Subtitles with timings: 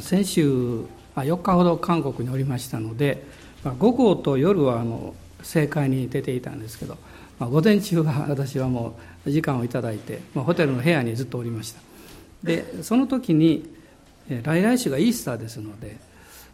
[0.00, 0.84] 先週
[1.16, 3.24] 4日ほど韓国におりましたので
[3.78, 6.96] 午後と夜はあの政界に出ていたんですけど
[7.38, 11.80] 午前中は私はもう時間をいただいてホテルの部屋にずっとおりました。
[12.42, 13.68] でその時に
[14.28, 15.96] 来来週がイースターですので、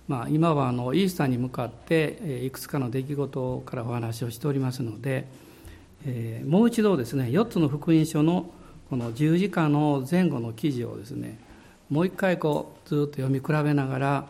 [0.07, 5.27] まあ、今はあのイースターに向かっていくつかの出来事からお話をしておりますので、
[6.07, 8.51] えー、もう一度ですね4つの福音書の
[8.89, 11.39] この十字架の前後の記事をですね
[11.91, 14.27] もう一回こうずっと読み比べなが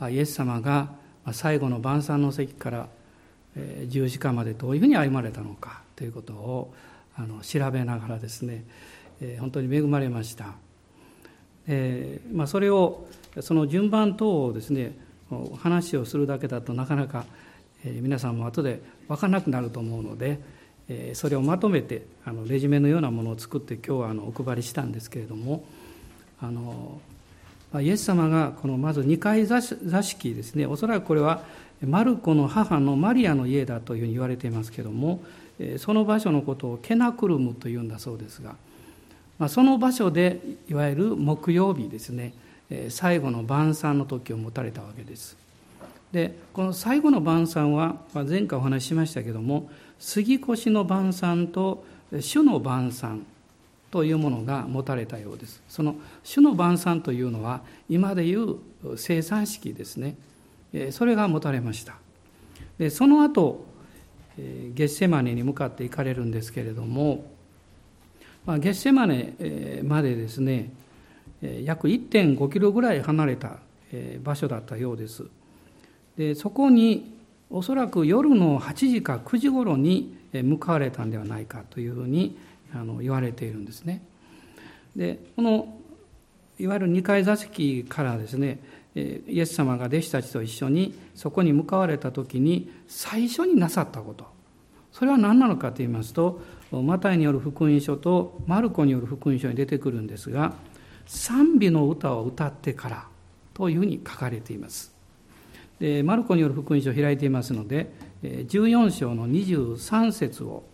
[0.00, 0.90] らイエス様が
[1.32, 2.88] 最後の晩餐の席から
[3.86, 6.74] 十字架までどういうふうに歩まれたのかということを
[7.16, 8.64] あの調べながらですね
[9.38, 10.54] 本当に恵まれました。
[11.66, 13.06] えまあ、それを
[13.40, 14.92] その順番等をですね
[15.58, 17.26] 話をするだけだとなかなか、
[17.84, 20.40] 皆さんも後で分からなくなると思うので、
[21.14, 25.64] それをまとめてあのレジュメのようなものを作って今日はあのお配りしたんですけれども
[26.42, 27.00] あの
[27.80, 30.66] イエス様がこのまず2階座敷ですね。
[30.66, 31.42] おそらくこれは
[31.86, 35.22] マルコの母のマリアの家だというふうに言われていますけれども
[35.78, 38.56] その場所のことをケナクルムというんだそうですが、
[39.38, 42.34] まあ、その場所でいわゆる木曜日ですね。
[42.88, 45.36] 最後の晩餐の時を持たれたわけです。
[46.12, 51.84] でこの最後の晩餐は前回お話ししましたけども杉越の晩餐と
[52.18, 53.24] 主の晩餐
[53.90, 55.62] というものが持たれたようです。
[55.68, 58.56] その主の晩餐というのは今でいう
[58.96, 60.16] 生産式ですね。
[60.90, 61.96] それが持たれました。
[62.78, 63.66] でその後
[64.38, 67.30] ゲッセマネに向かって行かれるんですけれども、
[68.46, 70.72] まあ、ゲッセマネまでですね
[71.42, 73.58] 約1.5キロぐらい離れた
[74.22, 75.24] 場所だったようです。
[76.16, 77.18] でそこに
[77.50, 82.38] おそらく夜の8時か9時ごろに向かわれたんではないかというふうに
[82.74, 84.02] あの言われているんですね。
[84.96, 85.78] でこの
[86.58, 88.60] いわゆる2階座席からですね
[88.94, 94.26] イエス様が弟子たちと一緒にそこに向かわれた時に最初になさったこと
[94.92, 96.42] それは何なのかと言いますと
[96.72, 100.54] マタイによる福音書とマルコによる福音書に出てくるんですが
[101.06, 103.06] 賛美の歌を歌ってから
[103.54, 104.92] というふうに書かれています
[105.78, 107.92] でマルコによる福音書を開いていますので
[108.22, 110.64] 14章の23節を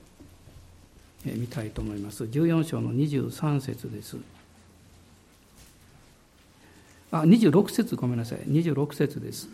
[1.32, 2.24] 見たいと思います。
[2.24, 4.16] 14章の23節です。
[7.10, 8.38] あ、26節ごめんなさい。
[8.40, 9.48] 26節です。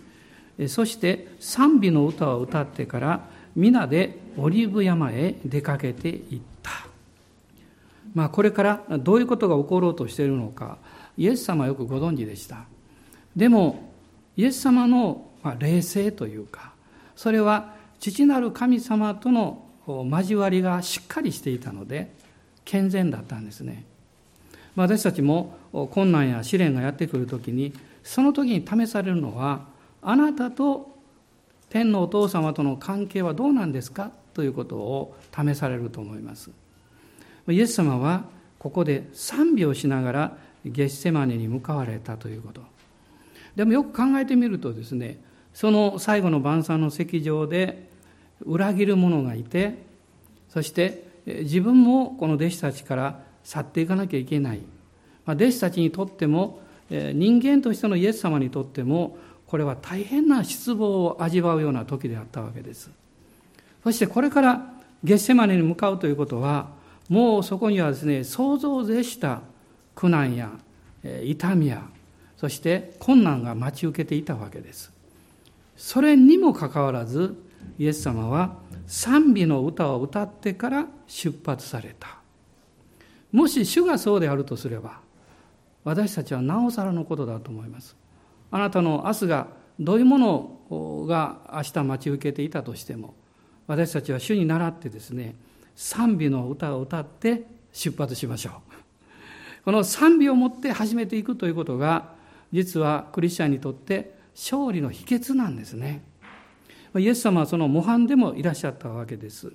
[0.69, 6.71] そして賛美の歌を歌ってから皆でオリーブ山へ出かけていった。
[8.15, 10.79] まあこれからどういうことが起ころうとしているのか、
[11.17, 12.65] イエス様はよくご存知でした。
[13.35, 13.93] でも、
[14.37, 15.27] イエス様の
[15.59, 16.73] 霊性というか、
[17.17, 22.13] それは父なる神様との交わりがしっかりしていたので
[22.65, 23.85] 健全だったんですね。
[24.75, 25.57] 私たちも
[25.91, 29.67] 困難や試練がやってくる時にその時に試されるのは
[30.01, 30.97] あなたと
[31.69, 34.11] 天のお父様との関係はどうなんですか？
[34.35, 36.51] ということを試されると思います。
[37.49, 38.25] イエス様は
[38.59, 42.63] ここで賛美をしながらゲッセマネに向かわれたということ。
[43.57, 45.19] でもよく考えてみるとですね
[45.53, 47.91] その最後の晩餐の席上で
[48.47, 49.79] 裏切る者がいて
[50.49, 54.59] そして自分もこの弟子たちから去っていかなきゃいけない、
[55.25, 56.61] まあ、弟子たちにとっても
[56.91, 59.17] 人間としてのイエス様にとっても
[59.47, 62.91] これは大変な失望を味わうような時であったわけです。
[63.85, 64.73] そしてこれから
[65.05, 66.69] ゲッセマネに向かうということは
[67.09, 69.43] もうそこにはですね想像を絶した
[69.95, 70.51] 苦難や
[71.25, 71.83] 痛みや
[72.37, 74.93] そして困難が待ち受けていたわけです。
[75.77, 77.35] それにもかかわらず
[77.79, 82.19] イエス様は賛美の歌を歌ってから出発された。
[83.33, 85.01] もし主がそうであるとすれば
[85.85, 87.97] 私たちはなおさらのことだと思います。
[88.51, 89.49] あなたの明日が
[89.81, 93.15] どういうものが明日待ち受けていたとしても
[93.67, 95.35] 私たちは主に倣ってですね
[95.75, 98.53] 賛美の歌を歌って出発しましょう。
[99.65, 102.15] この賛美を持って始めていくということが
[102.53, 106.03] 実はクリスチャンにとって勝利の秘訣なんですね。
[106.99, 109.53] イエス様はその模範でもいらっしゃったわけです。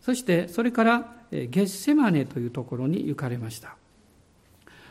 [0.00, 3.76] そしてそれからゲッセマネというところに行かれました。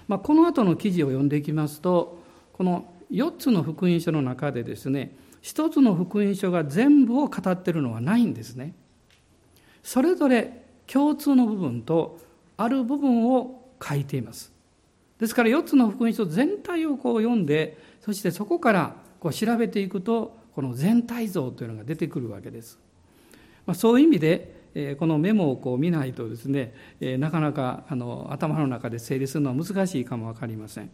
[0.07, 2.23] まあ、この後の記事を読んでいきますと
[2.53, 5.11] この4つの福音書の中でですね
[5.44, 8.73] 1つの福音書が全部を語っているのはないんですね。
[9.83, 12.19] それぞれ共通の部分と
[12.57, 14.51] ある部分を書いています。
[15.19, 22.80] ですから4つの福音書全体をこう読んでそしてそこからこう調べていくとこの全体像というのが出てくるわけです。
[23.68, 26.74] まあ、そういう意味でこのメモをこう見ないとですね
[27.19, 30.89] なかなかあの頭の中で整理するのは難しいかも分かりません。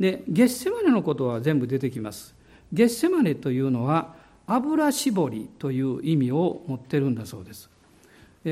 [0.00, 2.34] でゲッセマネのことは全部出てきます
[2.72, 4.16] ゲッセマネというのは
[4.48, 7.70] 油絞りという意味を持ってるんだそうです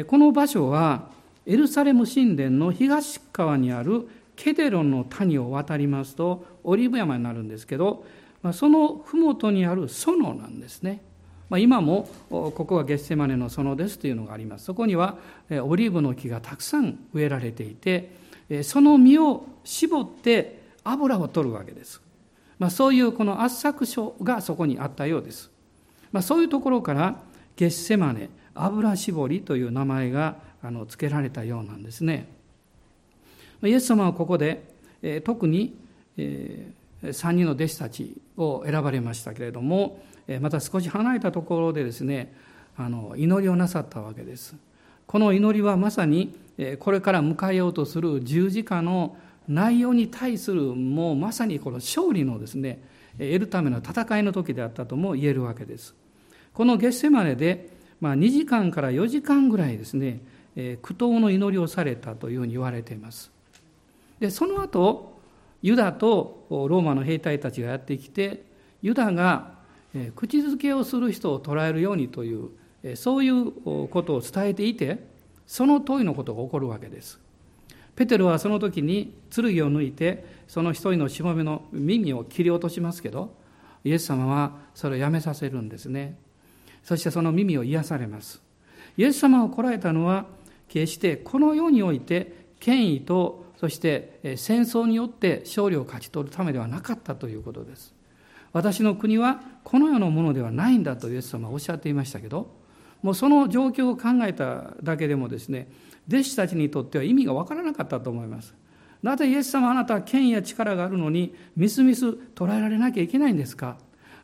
[0.07, 1.09] この場所は
[1.47, 4.07] エルサレム神殿の東側にある
[4.37, 8.05] ケデロンの谷を渡りますとオリーブ山になるんですけど
[8.53, 11.03] その麓にある園なんですね。
[11.51, 14.67] 今もここはゲッセマネの園ですというのがあります。
[14.67, 15.17] そこには
[15.51, 18.11] オリーブの木がたくさん植えられていて
[18.63, 22.01] その実を絞って油を取るわけです、
[22.59, 25.51] まあ、そういうこの圧搾所がそこにあったようです、
[26.13, 27.21] まあ、そういうところから
[27.57, 32.29] ゲッセマネ油絞りという名前があの付けられたようなんですね。
[33.63, 34.63] イエス様はここで、
[35.25, 35.77] 特に、
[36.17, 40.01] えー、3人の弟子たちを選ばれましたけれども
[40.41, 42.35] また少し離れたところでですね
[42.77, 44.55] あの祈りをなさったわけです。
[45.07, 46.37] この祈りはまさに
[46.81, 49.17] これから迎えようとする十字架の
[49.49, 55.95] 内容に対するもうまさにこの勝利のですね得るための戦いの時であったとも言えるわけです。
[56.53, 57.71] このゲッセマネで、
[58.01, 60.21] まあ、2時間から4時間ぐらいですね
[60.83, 63.31] 苦闘の祈りをされたというふうに言われています。
[64.21, 65.18] でその後
[65.63, 68.45] ユダとローマの兵隊たちがやってきて
[68.83, 69.55] ユダが
[70.15, 72.51] 口づけをする人を捕らえるようにという
[72.97, 75.07] そういうことを伝えていて
[75.47, 77.19] その問いのことが起こるわけです。
[77.97, 83.35] ペテロはその時に剣を抜いてその一人のしもべの耳を切り落としますけど
[83.83, 86.17] イエス様はそれをやめさせるんですね。
[86.85, 88.41] そしてその耳を癒されます。
[88.97, 90.27] イエス様をこらえたのは
[90.69, 97.93] 決してこの世において権威とそして戦争によって勝利を勝ち取るためではなかったということです。
[98.53, 102.57] 私の国はこの世のものではないんだとイエス様はおっしゃっていましたけど
[103.03, 105.69] もうその状況を考えただけでもですね
[106.09, 108.55] 弟子たちにとっては意味が分からなかったと思います。
[109.03, 113.77] なぜイエス様あなたは権威や力があるのにみすみす捉えられなきゃいけないんですか？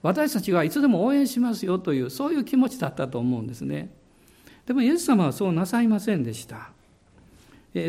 [0.02, 3.90] 私たちはいつでも応援しますよというそういう気持ちだったと思うんですね。
[4.66, 6.70] でもイエス様はそうなさいませんでした。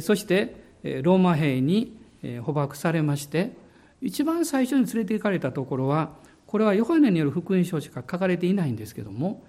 [0.01, 0.64] そして
[1.01, 1.97] ローマ兵に
[2.43, 3.51] 捕獲されまして
[4.01, 6.11] 一番最初に連れて行かれたところは
[6.45, 9.43] これはヨハネによる福音書しか書かれていないんですけども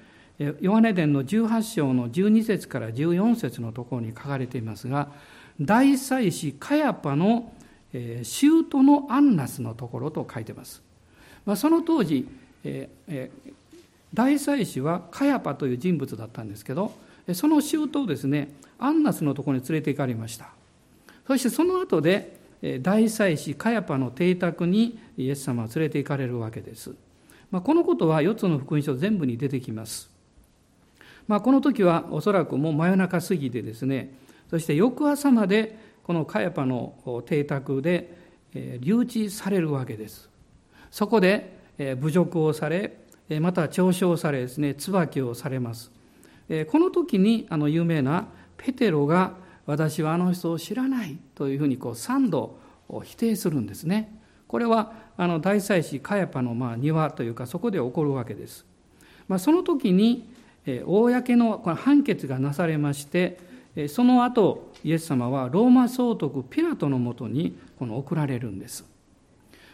[0.60, 5.10] ヨハネ伝の18章の12節から14節のところに書かれていますが
[5.60, 7.52] 大祭司カヤパの
[7.92, 10.82] 舅のアンナスのところと書いてます、
[11.44, 12.26] まあ、その当時
[14.12, 16.92] 大祭司はカヤパという人物だったんですけど
[17.34, 18.48] その舅をですね
[18.78, 20.55] アンナスのところに連れて行かれました。
[21.26, 22.37] そしてその後で
[22.81, 26.94] 大祭司カヤパの邸宅にイエス様は連れて行かれるわけです。
[27.50, 30.11] まあ、このことは4つの福音書全部に出てきます。
[31.28, 34.14] まあ、この時はおそらくもう真夜中過ぎてですね
[34.49, 38.17] そして翌朝までこのカヤパの邸宅で
[38.81, 40.28] 留置されるわけです。
[40.90, 41.58] そこで
[42.00, 42.96] 侮辱をされ
[43.40, 45.90] また嘲笑されですね椿をされます。
[46.70, 49.34] この時にあの有名なペテロが
[49.66, 52.58] 私はあの人を知らないというふうにこう3度
[53.02, 54.16] 否定するんですね。
[54.46, 58.64] これはあの大祭司カヤパのまあ庭というかそこで起こるわけです。
[59.26, 60.28] まあ、その時に
[60.84, 63.38] 公のこの判決がなされまして
[63.88, 68.84] その後イエス様はローマ総督ピラトのもとにこの送られるんです。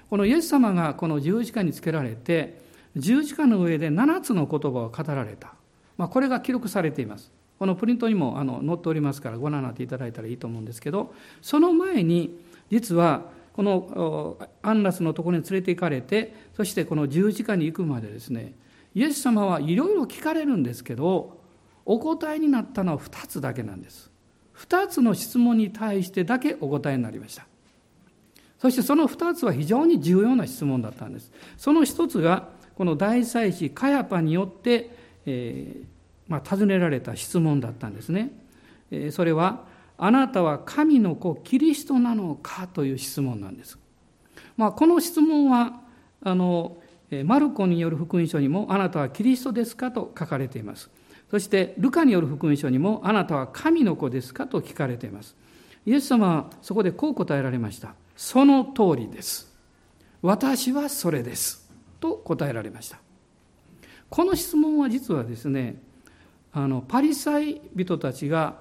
[0.09, 2.61] このイエス様がこの十字架につけられて
[2.97, 5.55] 十字架の上で7つの言葉を語られた、
[5.97, 7.31] まあ、これが記録されています。
[7.63, 12.37] このプリントにもあの載っておりますからご覧になっていただいたらいいと思うんですけどその前に
[12.73, 18.55] 実はこのアンナスのところに連れて行かれてそしてこの十字架に行くまでですね
[18.97, 21.39] イエス様はいろいろ聞かれるんですけど
[21.85, 24.11] お答えになったのは2つだけなんです。
[24.59, 27.47] 2つの質問に対してだけお答えになりました。
[28.59, 31.31] そしてその2つは非常に重要な質問だったんです。
[31.57, 34.91] その1つがこの大祭司カヤパによって、
[35.27, 35.92] えー、
[36.33, 38.33] まあ、尋ねられた質問だったんですね。
[39.11, 39.67] それは、
[39.99, 43.79] あなたは神の子キリストなのかという質問なんです。
[44.57, 45.83] まあ、この質問は、
[46.23, 46.79] あの、
[47.27, 50.89] マルコによる福音書にも、あなたはキリストですかと書かれています。
[51.31, 55.37] そして、ルカによる福音書にも、あなたは神の子ですかと聞かれています。
[55.85, 57.95] イエス様はそこでこう答えられました。
[58.17, 59.53] その通りです。
[60.23, 61.71] 私はそれです。
[62.01, 63.01] と答えられました。
[64.09, 65.77] この質問は実はですね、
[66.53, 68.57] あのパリサイ人たちが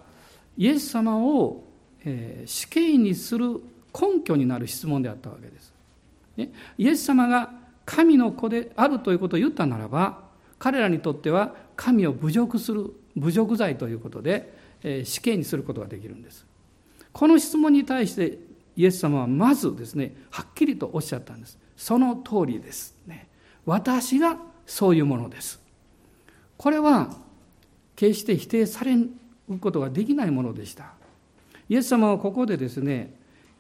[0.58, 1.64] イエス様を、
[2.06, 3.62] えー、死刑にする
[3.94, 5.74] 根拠になる質問であったわけです。
[6.38, 7.52] ね、イエス様が
[7.86, 10.20] 神の子であるということを言ったならば
[10.60, 16.46] 彼らにとっては神を侮辱する侮辱罪ということで、えー、死刑にすることができるんです。
[17.12, 18.38] この質問に対して
[18.76, 23.28] イエス様はまずですねはっきりとおっしゃったんですその通りですね
[23.66, 25.62] 私がそういうものです
[26.58, 27.10] これは
[27.96, 29.10] 決して否定される
[29.60, 30.94] ことができないものでした。
[31.70, 33.14] イエス様はここでですね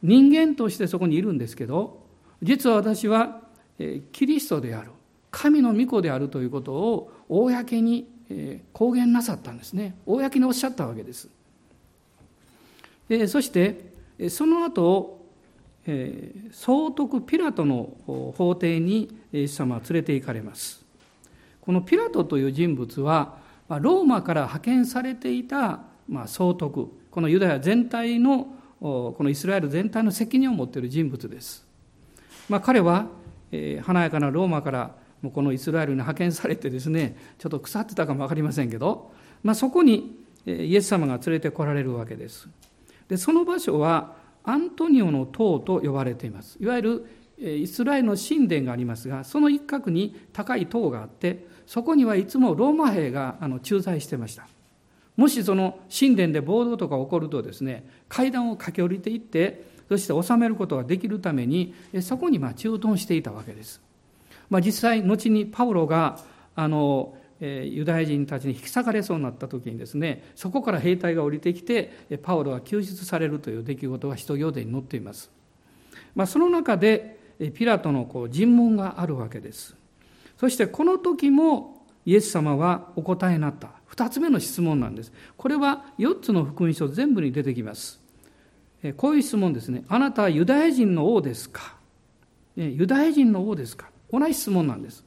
[0.03, 2.03] 人間としてそこにいるんですけど
[2.41, 3.41] 実は私は
[4.11, 4.91] キリストである
[5.29, 8.07] 神の御子であるということを公に
[8.73, 9.95] 公言なさったんですね。
[10.05, 11.29] 公におっしゃったわけです。
[13.27, 13.91] そして
[14.29, 15.25] その後
[16.51, 17.93] 総督ピラトの
[18.37, 20.83] 法廷にイエス様は連れて行かれます。
[21.61, 23.39] このピラトという人物は
[23.79, 25.81] ローマから派遣されていた
[26.25, 28.47] 総督このユダヤ全体の
[28.79, 31.67] このイスラエル全体の責任を持っている人物です、
[32.49, 33.07] まあ、彼は、
[33.51, 39.11] え、華やかなローマからもこのイスラエルに派遣されてですねちょっと腐ってたかも分かりませんけど、
[39.43, 42.49] まあ、そこにイエス様が連れてこられるわけです。
[43.07, 46.57] でその場所はアントニオの塔と呼ばれています。
[46.59, 47.05] いわゆる
[47.37, 54.45] イスラエルの神殿がありますがその一角に高い塔があってそこにはいつもローマ兵があの駐在してました。
[55.15, 63.79] もしその神殿で暴動とか起こるとですね階段を駆け下りていってそして収めることができるためにそこにま駐屯していたわけです、
[64.49, 66.19] まあ、実際後にパウロが
[66.57, 75.31] あのえユダヤ人たちに引き裂かれそうになった時にですねそこから兵隊が降りてきてパウロが救出されるという出来事が使徒行伝に載っています、
[76.15, 77.17] まあ、その中で
[77.53, 79.79] ピラトのこう尋問があるわけです。
[80.41, 85.13] そしてこの時もイエス様はお答えになった2つ目の質問なんです。
[85.37, 88.01] これは4つの福音書全部に出てきます。
[88.97, 89.83] こういう質問ですね。
[89.87, 91.75] あなたはユダヤ人の王ですか？
[92.55, 93.91] ユダヤ人の王ですか？
[94.11, 95.05] 同じ質問なんです。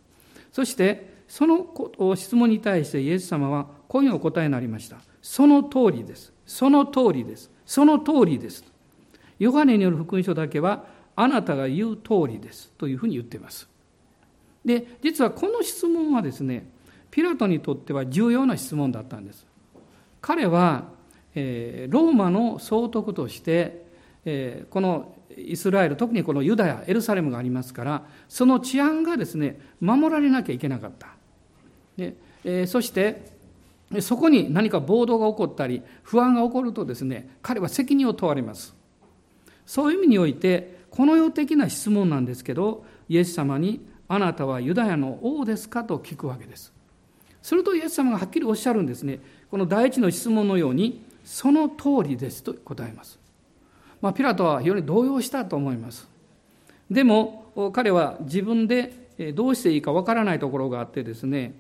[0.53, 1.67] そして、その
[2.15, 4.99] 質問に対してイエス様はこういうお答えになりました。
[5.21, 6.33] その通りです。
[6.47, 7.51] その通りです。
[7.67, 8.65] その通りです。
[9.41, 10.85] ヨハネによる福音書だけは、
[11.17, 13.69] あなたが言う通りですというふうに言っています。
[14.65, 16.67] で、実はこの質問はですね、
[17.11, 19.47] ピラトにとっては重要な質問だったんです。
[20.21, 20.89] 彼は、
[21.35, 23.85] えー、ローマの総督として、
[24.25, 31.09] えー、このイスラエル特にこのユダヤエルサレムがありますからその治安がですね守られなきゃいけなかった
[31.97, 33.33] で、えー、そして
[34.01, 38.75] そこに何か暴動が起こったり不安が起こるとですね彼は責任を問われます
[39.67, 46.73] そういう意味においてこの世的な質問なんですけどイエス様に「あなたはユダヤの王ですか?」と聞くわけです
[47.43, 49.21] するとイエス様がはっきりおっしゃるんですね。
[49.51, 53.19] この第一の質問のように、その通りですと答えます。
[54.01, 56.09] まあ、ピラトは非常に動揺したと思います。
[56.91, 61.53] でも、彼は自分でどうしていいかわからないところがあってですね、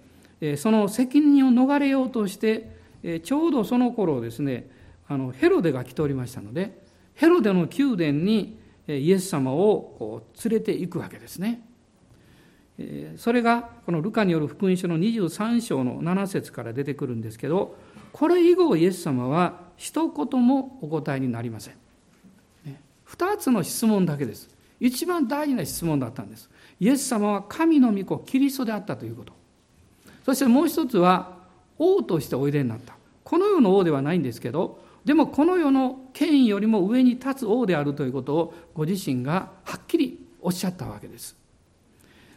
[0.56, 4.70] その責任を逃れようとして、ちょうどその頃ですね、
[5.06, 6.82] あのヘロデが来ておりましたので、
[7.12, 8.56] ヘロデの宮殿に
[8.88, 11.60] イエス様を連れて行くわけですね。
[13.16, 17.76] それがこのルカによる福音書の23章の7節から出てくるんですけど
[18.12, 21.74] これ以後イエス様は一言もお答えになりません。
[23.08, 24.50] 2つの質問だけです。
[24.80, 26.50] 一番大事な質問だったんです。
[26.80, 29.32] イエス様は神の御子キリストであったということ。
[30.24, 31.38] そしてもう一つは
[31.78, 32.96] 王としておいでになった。
[33.22, 41.36] この世の王ではないんですけどでもこの世の権威よりも上に立つ王であるということをご自身がはっきりおっしゃったわけです。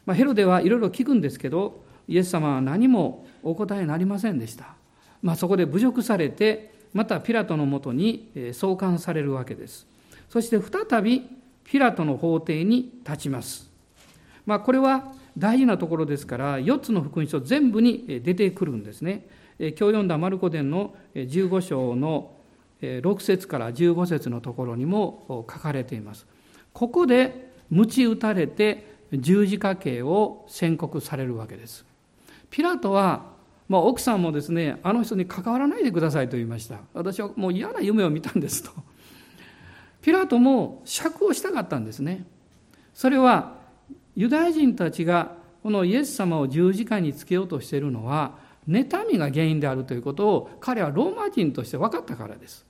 [0.08, 4.74] まあ、ヘロデはいろいろ聞くんですけどイエス様は何もお答えになりませんでした、
[5.22, 9.86] まあ、そこで侮辱されてまたピラトのもとに送還されるわけです。
[10.30, 11.28] そして再び
[11.66, 13.70] ピラトの法廷に立ちます、
[14.46, 19.28] まあ、これは大事なところですから4つの福音書全部に出てくるんですね。
[19.60, 22.32] 今日読んだマルコ伝の15章の
[22.82, 26.26] 6節から15節のところにも書かれています。
[26.74, 31.86] ここで鞭打たれて十字架刑を宣告されるわけです。
[32.50, 33.26] ピラトは、
[33.70, 36.80] まあ、奥さんもですね、あの人に関わらないでくださいと言いました。
[36.94, 38.72] 私はもう嫌な夢を見たんですと。
[40.02, 42.26] ピラトも釈をしたかったんですね。
[42.94, 43.58] それは
[44.16, 48.36] ユダヤ人たちがこのイエス様を十字架につけようとしているのは
[48.70, 52.66] 妬みが原因であるということを彼はローマ人として分かったからです。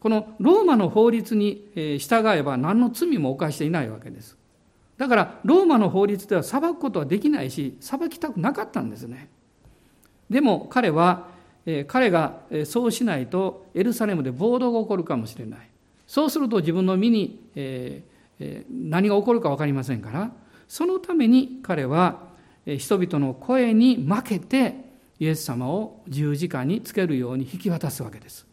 [0.00, 4.37] このローマの法律に従えば何の罪も犯していないわけです。
[4.98, 9.30] だからローマの法律では裁くことはできないし裁きたくなかったんですね。
[10.28, 11.28] でも彼は
[11.86, 15.60] 彼がそうしないとエルサレムで暴動が起こるかもしれない。
[16.06, 17.40] そうすると自分の身に
[18.70, 20.32] 何が起こるか分かりませんから
[20.66, 22.28] そのために彼は
[22.66, 24.74] 人々の声に負けて
[25.20, 28.46] イエス様を十字架につけるように引き渡すわけです。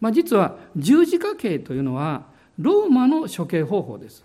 [0.00, 2.26] まあ、実は十字架刑というのは
[2.58, 4.24] ローマの処刑方法です。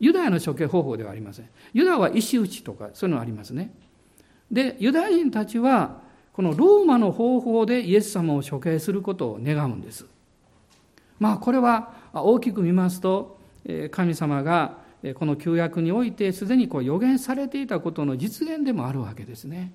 [0.00, 3.72] ユダヤの処刑方法ではありませんユダは石打ちとかそういうのありますね
[4.50, 6.00] でユダヤ人たちは
[6.32, 10.06] このローマの方法でイエス様を処刑することを願うんです
[11.18, 13.38] まあこれは大きく見ますと
[13.90, 14.78] 神様が
[15.14, 19.72] この旧約においてすでにこう予言されていたことの実現でもあるわけですね。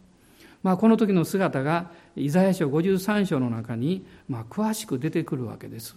[0.64, 5.96] まあ、この時の姿がイザヤ書53章の中にまあ詳しく出てくるわけです。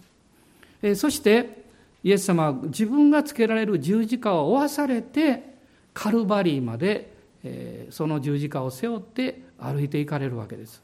[0.95, 1.66] そして
[2.03, 5.43] イエス様は自分がつけられる十字架を負わされて
[5.93, 7.11] カルバリーまで
[7.89, 10.83] その十字架を背負って歩いていかれるわけです。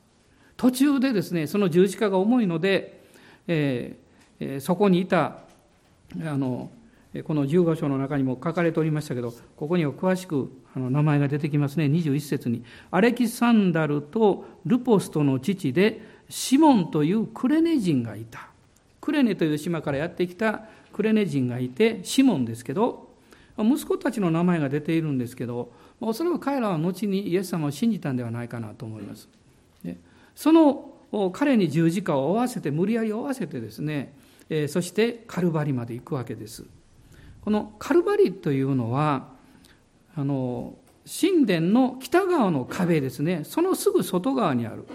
[0.58, 3.01] 途中でですねその十字架が重いので、
[3.48, 5.39] えー、そこにいた
[6.22, 6.72] あの
[7.25, 18.50] この15章の中にも書かれておりましたけどここには詳しくあの名前が出てきますね21節にアレキサンダルとルポストの父でシモンというクレネ人がいた
[19.03, 20.62] クレネという島からやってきた
[20.93, 23.10] クレネ人がいてシモンですけど
[23.57, 29.27] 息子たちの名前が出ているんですけどおそらく彼らは後にイエス様を信じたんではないかなと思います。
[30.36, 34.13] その彼に十字架を負わせて無理やり負わせてですね
[34.69, 36.63] そしてカルバリまで行くわけです。
[37.41, 39.27] このカルバリというのは
[40.15, 43.41] あの神殿の北側の壁ですね。
[43.43, 44.86] そのすぐ外側にある。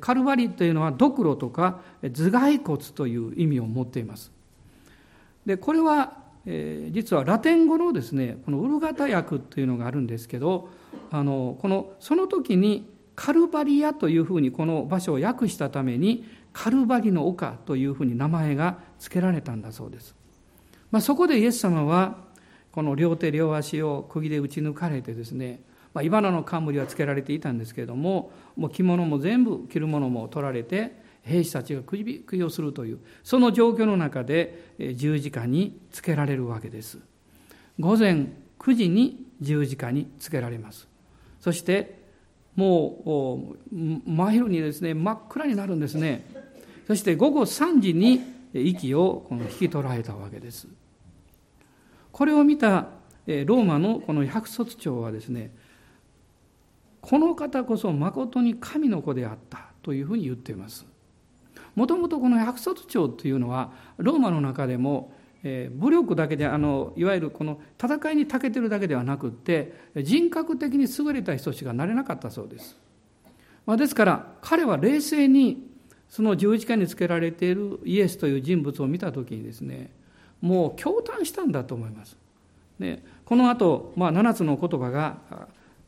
[0.00, 4.32] カルバリというのはドクロとか頭蓋骨という意味を持っています。
[5.44, 10.70] でこれは、えー、実はラテン語のですねこのウルガタ訳というのがあるんですけど
[11.10, 20.14] あのこのその時にカルバリアというふうにこの場所を訳したためにカルバリの丘というふうに名前が付けられたんだそうです。
[20.90, 22.18] まあ、そこでイエス様は
[22.70, 25.60] この両手両足を釘で打ち抜かれてですね、
[25.94, 36.98] まあ、イバナの冠はつけられていたんですけれどももう着物も全部着るものも取られて兵士たちが首をするというその状況の中で十字架につけられるわけです。
[37.80, 38.26] 午前
[38.58, 40.86] 9時に十字架につけられます。
[41.40, 42.02] そして
[42.56, 46.26] もう真昼にですね真っ暗になるんですね。
[46.86, 48.20] そして午後3時に
[48.52, 50.68] 息をこの引き取られたわけです。
[52.12, 52.88] これを見た
[53.26, 55.52] ローマのこの百卒長はですね
[57.04, 60.86] この方こそ誠に神の子であったというふうに言っています
[61.74, 65.12] もともとこの百卒長というのはローマの中でも
[65.42, 72.78] え武力だけであのいわゆるこの戦いに長けてるだけではなくって人格的に優れた人しかなれなかったそうです、
[73.66, 75.70] まあ、ですから彼は冷静に
[76.08, 79.90] その十字架につけられているイエスという人物を見た時にですね
[80.40, 82.16] もう驚嘆したんだと思います。
[82.78, 85.18] でこの後、まあ7つの言葉が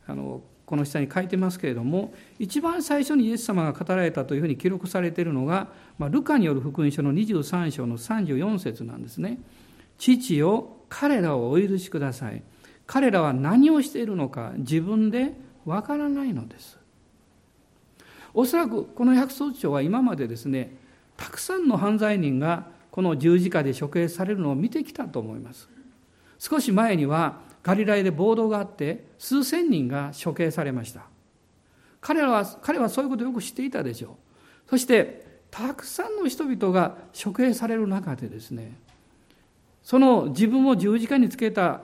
[0.07, 9.39] あのこの下に書いてますけれども一番最初にイエス様が語られたというふうに記録されているのが、まあ、ルカによる福音書の23章の34節なんですね。
[9.97, 12.43] 父よ彼らをお許しください。
[12.85, 15.33] 彼らは何をしているのか自分で
[15.65, 16.77] わからないのです。
[18.33, 20.75] おそらくこの百曹長は今までですね
[21.15, 25.67] たくさんの犯罪人がこの十字架で処刑されるのを見てきたと思います
[26.37, 31.01] 少し前にはガリラヤで暴動があって数千人が処刑されました。
[31.99, 34.11] 彼らは彼はそういうことをよく知っていたでしょ
[34.65, 34.69] う。
[34.69, 38.79] そしてたくさんの人々が処刑される中でですね
[39.83, 41.81] その自分を十字架につけた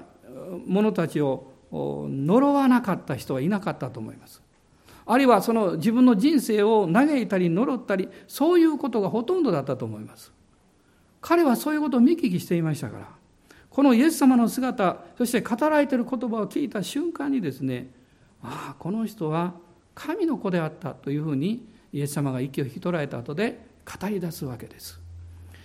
[0.65, 4.41] 者たちを呪わなかった人はいなかったと思います。
[5.05, 10.31] あるいはその自分の人生を嘆いたり呪ったりそういうことがほとんどだったと思います。
[11.19, 13.22] 彼はそういうことを見聞きしていましたから
[13.73, 17.89] このイエス様の姿そして語られている言葉を聞いた瞬間にですね
[18.43, 19.55] ああこの人は
[19.95, 24.99] 神の子であったというふうにイエス様が息を引き取られた後で語り出すわけです。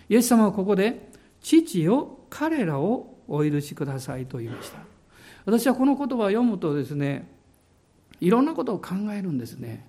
[0.08, 1.10] イエス様はここで
[1.42, 4.78] 父よ彼らをお許しくださいと言いました。
[5.44, 7.30] 私はこの言葉を読むとですね
[8.20, 9.86] いろんなことを考えるんですね。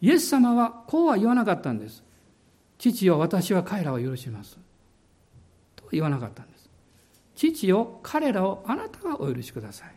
[0.00, 2.04] イエス様はこうは言わなかったんです。
[2.78, 4.58] 父よ私は彼らを許します。
[5.74, 6.57] と言わなかったんです。
[7.38, 9.94] 父よ、彼らをあなたがお許しください。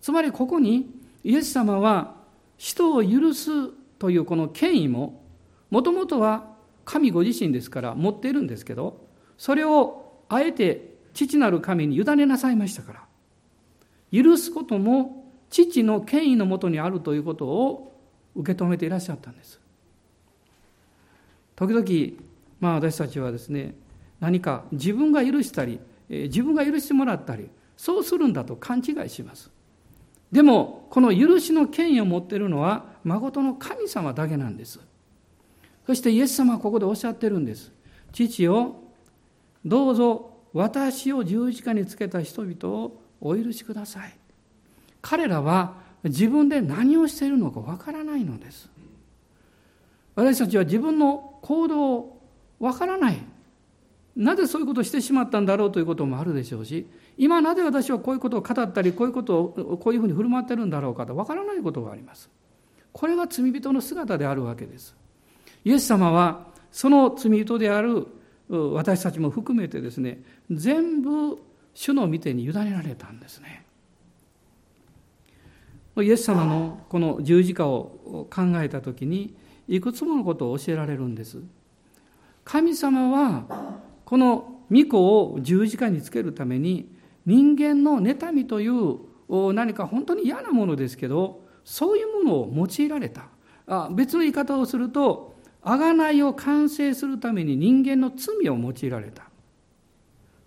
[0.00, 0.90] つまりここに
[1.22, 2.16] イエス様は
[2.56, 5.22] 人を許すというこの権威も
[5.70, 9.06] もともとは神ご自身ですから持っているんですけど
[9.38, 12.92] それをあえて父なる神に委ねなさいましたか
[14.12, 18.00] ら許すことも父の権威のもとにあるということを
[18.34, 19.60] 受け止めていらっしゃったんです
[21.54, 22.24] 時々
[22.58, 23.74] まあ私たちはですね
[24.20, 29.50] 何か自分が許したり自分が許してもらったりそうするんだと勘違いします。
[30.30, 34.78] でもこの許しの権威を持っているのは誠の神様だけなんです。
[35.86, 37.72] そしてイエス様はここでおっしゃってるんです。
[38.12, 38.76] 父よ
[39.64, 44.16] どうぞ私を十字架につけた人々をお許しください。
[45.00, 48.68] 彼らは自分で何をしているのかわからないのです。
[50.14, 52.22] 私たちは自分の行動を
[52.58, 53.18] わからない。
[54.16, 62.28] なぜそういうことをしてしまったんだろうということもあるでしょうし今なぜ私はこういうことを語ったりこういうことをこういうふうに振る舞ってるんだろうかとわからないことがあります。
[62.92, 64.96] これが罪人の姿であるわけです。
[65.64, 68.06] イエス様はその罪人である
[68.48, 71.38] 私たちも含めてですね全部
[71.74, 73.64] 主の御手に委ねられたんですね。
[75.98, 79.36] イエス様のこの十字架を考えた時に
[79.68, 81.38] いくつものことを教えられるんです。
[82.44, 86.90] 神様はこの御子を十字架につけるために
[87.26, 93.28] 人間の妬みという何か本当に嫌なものですけどそういうものを用いられた。
[93.68, 99.30] あ別の言い方をすると贖いを完成するために人間の罪を用いられた。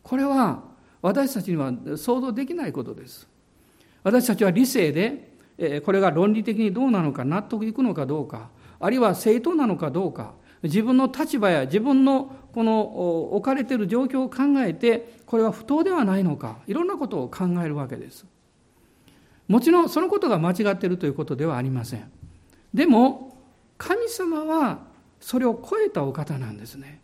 [0.02, 0.66] これは
[1.02, 3.30] 私たちには想像できないことです。
[4.04, 8.50] 私たちは理性でこれが論理的にどうなのか納得いくのかどうか
[8.82, 18.26] あるいは正当なのかどうか自分の立場や自分のこの置かれている状況を考えてこれは不当ではないのかいろんなことを考えるわけです。
[19.48, 22.12] もちろんそのことが間違っているということではありません。
[22.74, 23.38] でも
[23.78, 24.80] 神様は
[25.20, 27.02] それを超えたお方なんですね。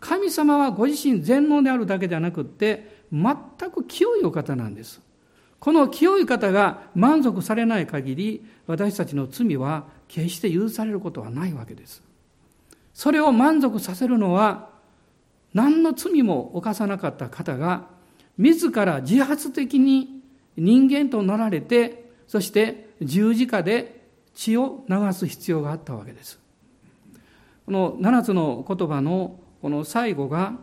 [0.00, 3.36] 神様はご自身全能であるだけではなくって全
[3.70, 5.00] く清いお方なんです。
[5.58, 12.02] この清い方が満足されない限り私たちの罪は決して許されることはないわけです。
[12.94, 14.75] それを満足させるのは
[15.56, 17.86] 何の罪も犯さなかった方が
[18.36, 20.20] 自ら自発的に
[20.58, 26.38] 人間となられてそして十字架で血を流す必要があったわけです。
[27.64, 30.58] この7つの言葉のこの最後が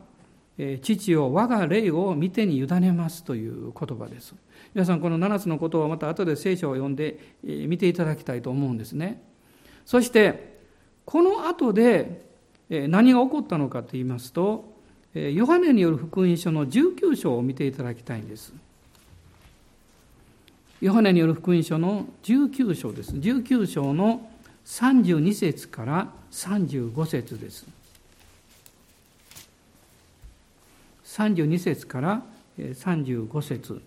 [0.83, 4.35] 父を我が霊を見てに委ねますという言葉です。
[4.75, 9.23] 皆さんこの7つのことをまた後で聖書を読んで見ていただきたいと思うんですね。
[9.85, 10.59] そして
[11.05, 12.27] この後で
[12.69, 14.71] 何が起こったのかと言いますと
[15.13, 18.51] ヨハネによる福音書の19章を見ていただきたいんです。
[20.81, 23.13] ヨハネによる福音書の19章です。
[23.13, 24.29] 19章の
[24.65, 27.65] 32節から35節です。
[31.05, 32.23] 32節から
[32.57, 33.81] 35節。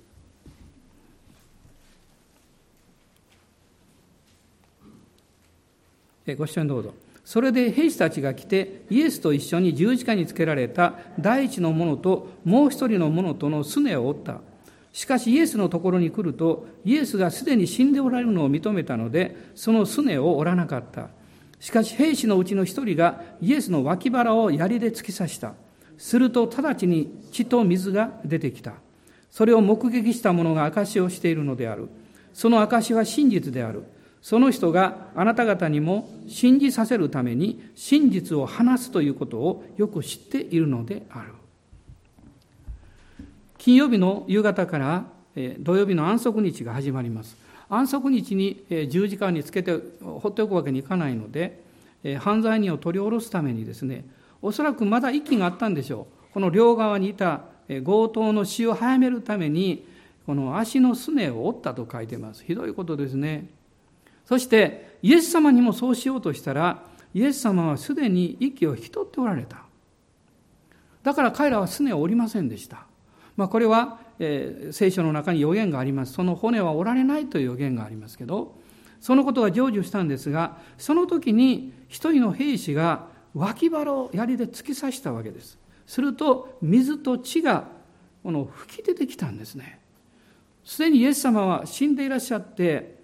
[6.37, 7.06] ご視聴どうぞ。
[7.27, 14.41] それで兵士たちが来てイエスと一緒に十字架につけられた第一の者ともう一人の者とのすねを折った。
[14.93, 21.09] しかしイエスのところに来るとイエスがすでに死んでおられるのを認めたのでそのすねを折らなかった。
[21.59, 25.55] しかし兵士のうちの一人がイエスの脇腹を槍で突き刺した。
[25.99, 28.75] すると直ちに血と水が出てきた。
[29.33, 31.89] それを目撃した者が証しをしているのである。
[32.33, 33.83] その証しは真実である。
[34.27, 41.29] その人があなた方にも信じさせるために真実を話すということをよく知っているのである。
[43.57, 45.05] 金曜日の夕方から
[45.61, 47.37] 土曜日の安息日が始まります。
[47.69, 51.63] 安息日に十字架につけて放っておくわけにいかないので、
[52.19, 54.05] 犯罪人を取り下ろすためにですね、
[54.43, 56.33] おそらくまだ息があったんでしょう。
[56.35, 57.43] この両側にいた
[57.85, 59.87] 強盗の死を早めるために、
[60.27, 62.43] この足のすねを折ったと書いてます。
[62.45, 63.55] ひどいことですね。
[64.27, 66.83] そしてイエス様にもそうしようとしたら
[67.15, 69.65] イエス様はすでに息を引き取っておられた。
[71.03, 72.85] だから彼らはすねを折りませんでした、
[73.37, 76.13] まあ、これは、えー、聖書の中に予言があります。
[76.13, 78.59] その骨は折られないという予言がありますけど
[79.01, 85.59] そのことが成就したんですがその時に一人の兵士が脇腹を槍で突き刺したわけです。
[85.87, 87.69] すると水と血が
[88.25, 89.79] この吹き出てきたんですね。
[90.65, 92.96] すでにイエス様は死んでいらっしゃって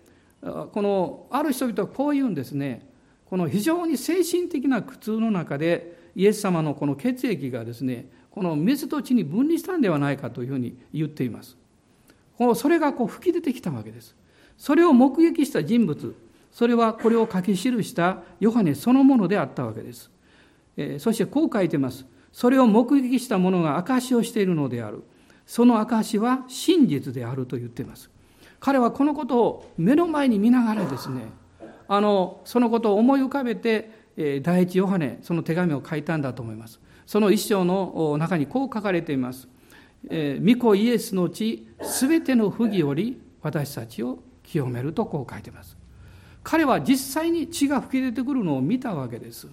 [0.43, 2.87] このある人々はこう言うんですね。
[3.27, 11.57] この非常に精神的な苦痛の中でイエス様のこの血液がですねこの水と血に分離したんではないかというふうに言っています。
[12.57, 14.17] それがこう吹き出てきたわけです。
[14.59, 16.15] それを目撃した人物
[16.51, 20.11] それはこれを書き記したヨハネそのものであったわけです、
[20.99, 22.05] そしてこう書いてます。
[22.33, 25.03] それを目撃した者が証しをしているのである。
[25.47, 28.11] その証しは真実であると言っています。
[28.63, 31.33] 彼はこのことを目の前に見ながらですね
[31.89, 33.91] あのそのことを思い浮かべて
[34.43, 36.81] 第一ヨハネその手紙を書いたんだと思います。
[37.05, 39.49] その一章の中にこう書かれています
[40.09, 45.77] 「御子イエスの血すべての不義より私たちを清める」とこう書いています。
[46.45, 49.49] 彼は実際に血が噴き出てくるのを見たわけです。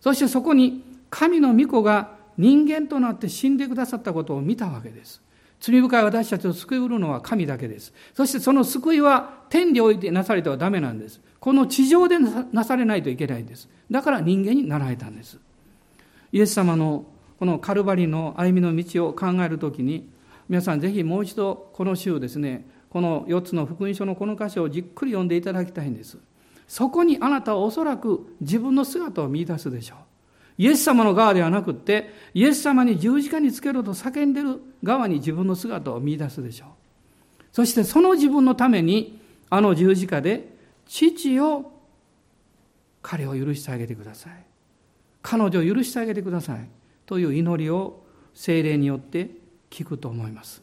[0.00, 5.23] そしてそこに神の御子が人間となって死んでくださったことを見たわけです。
[5.64, 7.94] 罪深い私たちを救うのは神だけです。
[8.12, 11.22] そしてその救いは天においてなされてはダメなんです。
[11.40, 13.70] この地上でなされないといけないんです。
[13.90, 15.38] だから人間になられたんです。
[16.32, 17.06] イエス様の
[17.38, 20.06] このカルバリの歩みの道を考えるときに、
[20.50, 26.18] 皆さんぜひもう一度この週ですね、この4つの福音書のこの箇所をじっくり読んでいただきたいんです。
[26.68, 29.98] そこにあなたはおそらく自分の姿を見出すでしょう。
[30.56, 36.68] イエス様の側ではなくって、イエス様に十字架につけろと叫んでる側に自分の姿を見出すでしょう。
[37.52, 40.54] そしてその自分のために、あの十字架で、
[40.86, 41.72] 父を
[43.02, 44.32] 彼を許してあげてください。
[45.22, 46.68] 彼女を許してあげてください。
[47.06, 48.02] という祈りを
[48.34, 49.30] 精霊によって
[49.70, 50.62] 聞くと思います。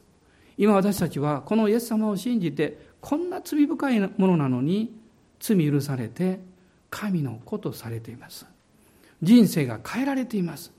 [0.58, 4.96] 今私たちはこのイエス様を信じて、こんな罪深いものなのに、
[5.40, 6.40] 罪許されて、
[6.90, 8.46] 神の子とされています。
[9.22, 10.72] 人生が変えられています。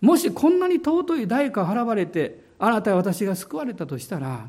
[0.00, 4.48] もしこんなに尊い代価を払われて、あなたや私が救われたとしたら、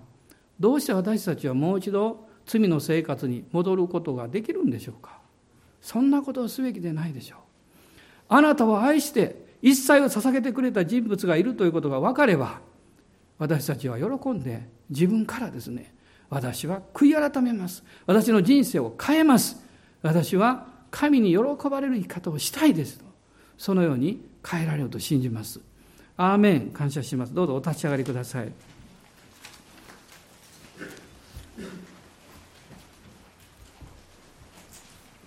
[0.60, 5.20] どうして私たちはもう一度罪の生活に戻ることができるんでしょうか
[5.82, 7.40] そんなことをすべきでないでしょう。
[8.30, 12.60] あなたを愛して一切を捧げてくれた人物がいるということが分かれば、
[13.38, 15.94] 私たちは喜んで自分からですね、
[16.30, 17.84] 私は悔い改めます。
[18.06, 19.64] 私の人生を変えます。
[20.02, 20.68] 私は
[20.98, 23.06] 神に喜ばれる生き方をしたいですと。
[23.56, 25.62] そのように変えられると信じます。
[26.18, 26.72] アーメン。
[26.72, 27.36] 感謝します。
[27.36, 28.52] どうぞお立ち上がりください。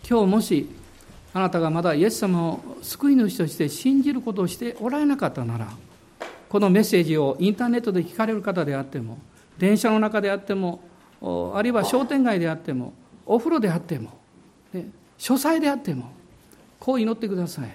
[0.09, 0.69] 今日もし
[1.33, 5.69] あなたがまだイエス様を救い主として信じることをしておられなかったなら
[6.49, 9.19] このメッセージをインターネットで聞かれる方であっても
[9.57, 10.81] 電車の中であっても
[11.55, 12.93] あるいは商店街であっても
[13.25, 14.19] お風呂であっても、
[14.73, 14.89] ね、
[15.21, 16.11] 書斎であっても、
[16.79, 17.69] こう祈ってください。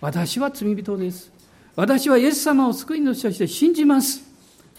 [0.00, 1.30] 私は罪人です。
[1.76, 4.22] 私はイエス様を救い主として信じます。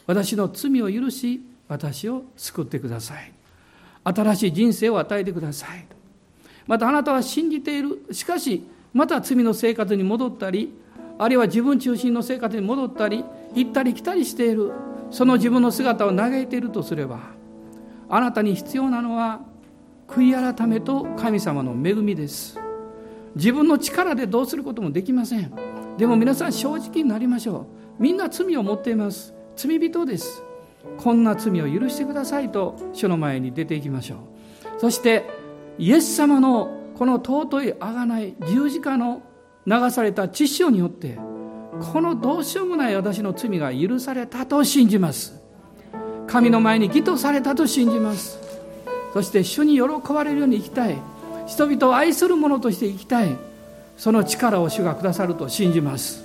[0.07, 3.31] 私の罪を許し、私を救ってください。
[4.03, 5.85] 新しい人生を与えてください。
[6.65, 8.03] またあなたは信じている。
[8.11, 8.63] しかし、
[8.95, 10.73] また罪の生活に戻ったり、
[11.19, 14.71] あるいは自分中心の生活に戻ったり、行ったり来たりしている。
[15.11, 17.19] その自分の姿を嘆いているとすれば、
[18.09, 19.41] あなたに必要なのは
[20.07, 22.59] 悔い改めと神様の恵みです。
[23.35, 25.51] 自分の力でどうすることもできません。
[25.97, 27.67] でも皆さん正直になりましょ
[27.99, 28.01] う。
[28.01, 29.33] みんな罪を持っています。
[29.55, 30.43] 罪人です。
[30.97, 34.79] こんな罪を許してくださいと主の前に出ていきましょう。
[34.79, 35.25] そして
[35.77, 39.21] イエス様のこの尊い贖い十字架の
[39.65, 41.19] 流された血潮によって
[41.91, 45.41] このどうしようもない私の罪が許されたと信じます。
[46.25, 48.46] 神の前に義とされたと信じます。
[49.13, 49.81] そして主に喜
[50.13, 50.97] ばれるように生きたい。
[51.47, 53.35] 人々を愛する者として生きたい。
[53.97, 56.23] その力を主がくださると信じます。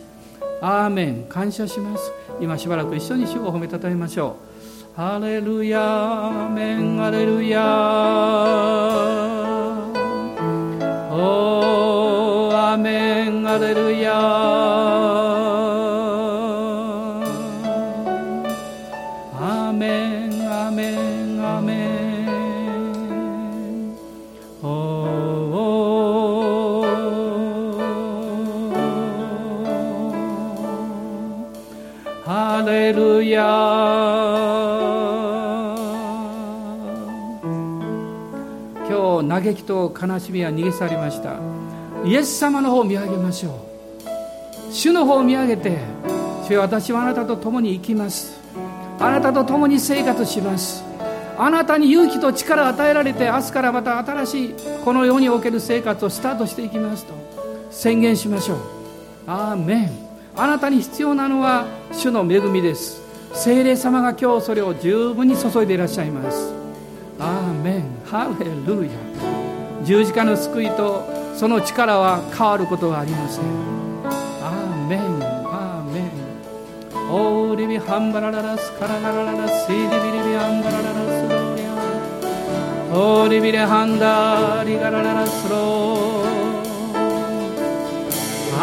[0.60, 1.24] アーメン。
[1.28, 2.12] 感謝します。
[2.40, 4.36] 今しばらく一緒に主を褒めたたえましょ
[4.94, 4.96] う。
[4.96, 6.98] ハレルヤアメン。
[6.98, 7.64] ハレルヤー。
[11.14, 12.72] おー。
[12.74, 13.42] アメン。
[13.42, 14.91] ハレルヤー。
[32.66, 33.42] ヤ
[38.88, 41.38] 今日嘆きと悲しみは逃げ去りました。
[42.04, 44.72] イエス様の方を見上げましょう。
[44.72, 45.78] 主の方を見上げて
[46.44, 48.40] 主よ私はあなたと共に生きます。
[48.98, 50.84] あなたと共に生活します。
[51.38, 57.14] あなたに勇気と力を与えられて明日からまた新しいこの世における生活をスタートしていきますと
[57.70, 58.58] 宣言しましょう。
[59.26, 60.01] アーメン。
[60.34, 63.02] あなたに必要なのは主の恵みです。
[63.34, 66.54] 聖霊様が今日それを十分に注いでいらっしゃいます。
[67.18, 67.84] アーメン。
[68.06, 68.90] ハレルヤ。
[69.84, 73.44] 十字架の救いとその力は変わることはありません。
[74.42, 75.00] アーメン。
[75.22, 76.10] アーメン。
[77.10, 81.68] オーリビハンバラララスカラララララシーリビリビアンバラララスローリア
[82.96, 86.41] オーリビレハンダリガラララスロー。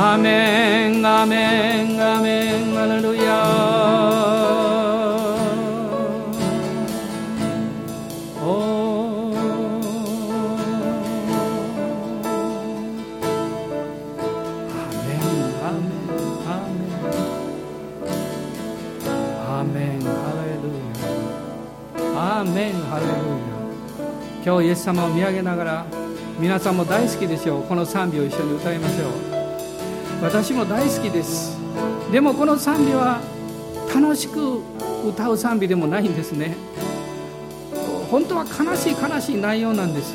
[0.01, 3.89] アメンアメンアメンアレルヤ
[24.45, 25.85] 今日イエス様を見上げながら
[26.39, 29.28] 皆さんも大好きでしょうこの賛美を一緒に歌いましょう。
[30.21, 31.57] 私も大好きです。
[32.11, 33.21] でもこの賛美は
[33.93, 34.59] 楽しく
[35.07, 36.55] 歌う賛美でもないんですね。
[38.11, 40.13] 本当は悲しい悲しい内容なんです。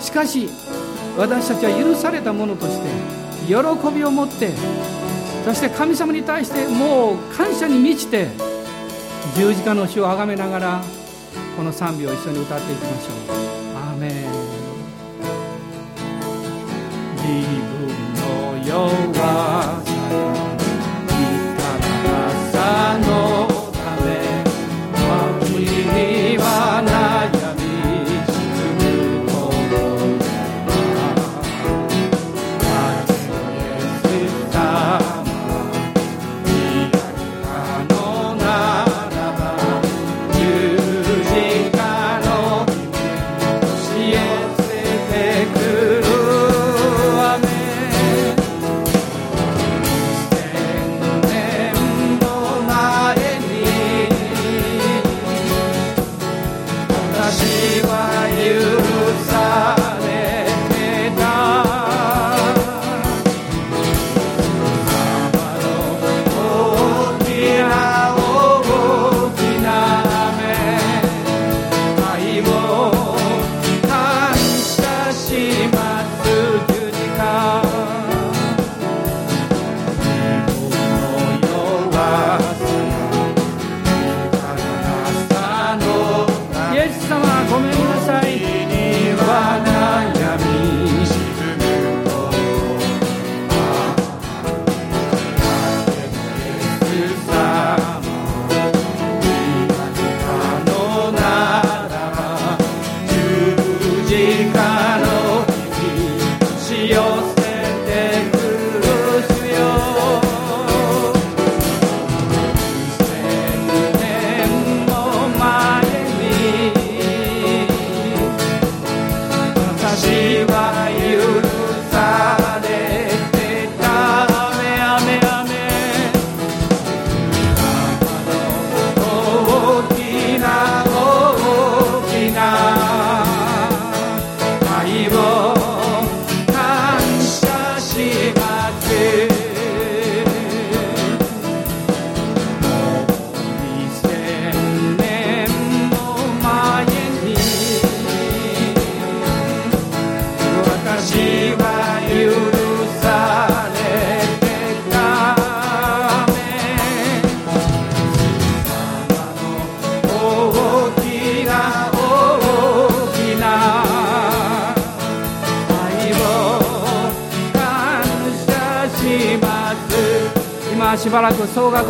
[0.00, 0.48] しかし
[1.16, 2.88] 私たちは許されたものとして
[3.46, 3.54] 喜
[3.94, 4.50] びを持って
[5.44, 8.28] そして神様に対してもう感謝に満ちて
[9.36, 10.82] 十字架の死をあがめながら
[11.56, 13.76] この賛美を一緒に歌っていきましょう。
[13.76, 14.12] アーメン。
[18.72, 20.41] 自分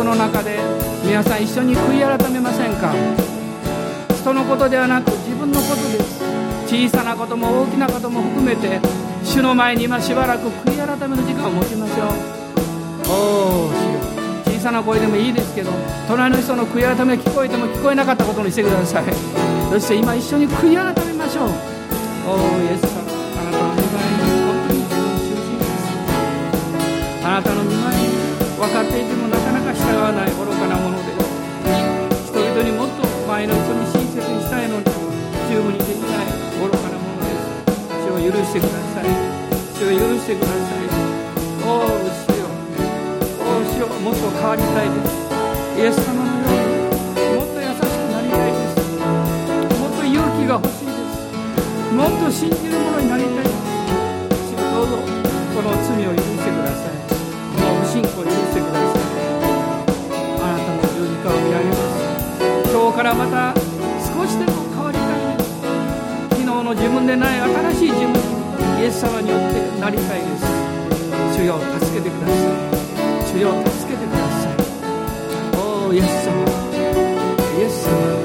[0.03, 0.59] の中で
[1.05, 2.93] 皆さん一緒に悔い改めませんか？
[4.15, 6.23] 人のことではなく自分のことです。
[6.67, 8.79] 小さなことも大きなことも含めて
[9.23, 12.07] 主の前に今しばらく悔い改めの時間を持ちましょう。
[13.09, 13.13] お
[13.67, 13.99] お主よ。
[14.45, 15.71] 小さな声でもいいですけど
[16.07, 19.03] 隣の人の悔い改めが聞こえても聞こえなかったことにしてください。
[19.69, 21.49] そして今一緒に悔い改めましょう。
[22.27, 23.03] おおイエス様。
[23.35, 25.67] あなたの御前に本当に自分を中心です。
[27.25, 28.07] あなたの御前に
[28.57, 29.22] 分かっていても
[29.83, 34.85] 従わない愚かなものです人々にもっと前の人に親切にしたいのに
[35.49, 36.25] 十分にできない
[36.57, 37.67] 愚かなものです。
[38.07, 39.05] 主を許してください。
[39.77, 40.89] 主を許してください。
[41.67, 42.47] おお主よ。
[43.37, 45.13] おお主よもっと変わりたいです。
[45.77, 48.81] イエス様のようにもっと優しくなりたいです。
[49.77, 51.29] もっと勇気が欲しいです。
[51.93, 53.53] もっと信じるものになりたいです。
[54.47, 54.97] 主よどうぞ
[55.53, 56.97] この罪を許してください。
[57.53, 59.02] この不信仰を許してください。
[61.23, 63.53] たの十字架を見上げます今日からまた
[64.03, 65.61] 少しでも変わりたいです
[66.29, 68.13] 昨日の自分でない新しい自分
[68.81, 70.63] イエス様によってなりたいです
[71.35, 72.37] 主よ助けてください。
[73.27, 75.57] 主よ助けてください。
[75.57, 76.33] おおイエス様。
[77.57, 78.22] イエス様。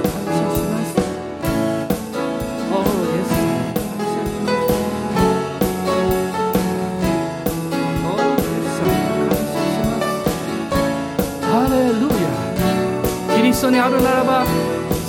[13.69, 14.47] ストにあるならば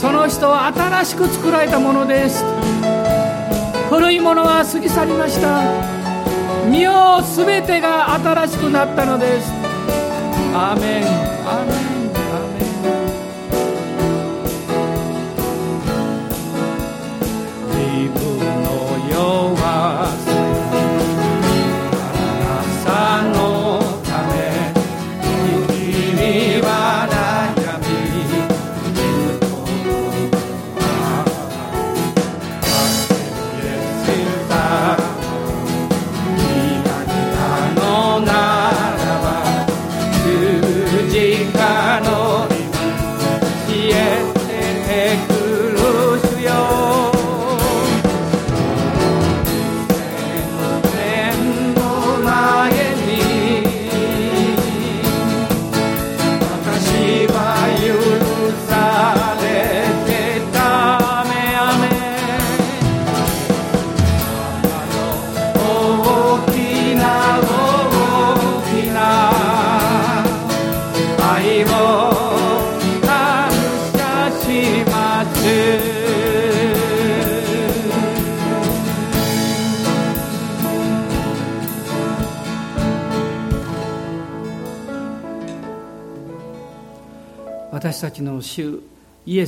[0.02, 2.44] その人は新しく作られたものです。
[3.90, 5.64] 古いものは過ぎ去りました。
[6.70, 9.50] 身を全てが新しくなったのです。
[10.54, 11.02] アーメ
[11.76, 11.79] ン。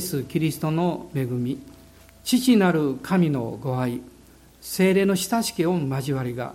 [0.02, 1.58] ス・キリストの恵み
[2.24, 4.02] 父なる神のご愛
[4.60, 6.54] 精霊の親しき御交わりが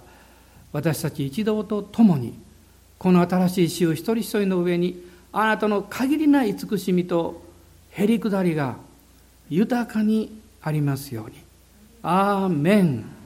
[0.72, 2.38] 私たち一同と共に
[3.00, 7.42] この新しい週一人一人の上にあなたの限りない慈しみと
[7.92, 8.78] へりくだりが
[9.50, 11.48] 豊かにありますように。
[12.04, 13.17] アーメン